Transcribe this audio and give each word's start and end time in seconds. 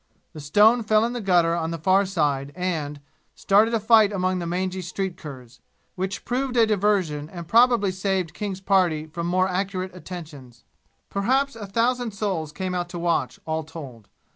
The 0.33 0.39
stone 0.39 0.81
fell 0.81 1.05
in 1.05 1.13
the 1.13 1.21
gutter 1.21 1.53
on 1.53 1.69
the 1.69 1.77
far 1.77 2.07
side 2.07 2.51
and, 2.55 3.01
started 3.35 3.71
a 3.75 3.79
fight 3.79 4.11
among 4.11 4.39
the 4.39 4.47
mangy 4.47 4.81
street 4.81 5.15
curs, 5.15 5.59
which 5.93 6.25
proved 6.25 6.57
a 6.57 6.65
diversion 6.65 7.29
and 7.29 7.47
probably 7.47 7.91
saved 7.91 8.33
King's 8.33 8.61
party 8.61 9.05
from 9.05 9.27
more 9.27 9.47
accurate 9.47 9.95
attentions. 9.95 10.63
Perhaps 11.11 11.55
a 11.55 11.67
thousand 11.67 12.15
souls 12.15 12.51
came 12.51 12.73
out 12.73 12.89
to 12.89 12.97
watch, 12.97 13.39
all 13.45 13.63
told. 13.63 14.07